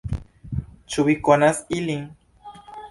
[0.93, 2.05] Ĉu vi konas ilin?